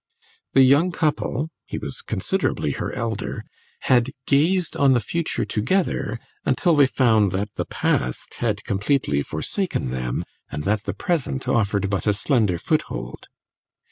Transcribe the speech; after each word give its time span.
The 0.53 0.63
young 0.63 0.91
couple 0.91 1.51
(he 1.63 1.77
was 1.77 2.01
considerably 2.01 2.71
her 2.71 2.91
elder) 2.91 3.43
had 3.81 4.09
gazed 4.25 4.75
on 4.75 4.93
the 4.93 4.99
future 4.99 5.45
together 5.45 6.19
until 6.43 6.75
they 6.75 6.87
found 6.87 7.31
that 7.33 7.53
the 7.53 7.65
past 7.65 8.33
had 8.39 8.63
completely 8.63 9.21
forsaken 9.21 9.91
them 9.91 10.25
and 10.49 10.63
that 10.63 10.85
the 10.85 10.95
present 10.95 11.47
offered 11.47 11.87
but 11.91 12.07
a 12.07 12.15
slender 12.15 12.57
foothold. 12.57 13.27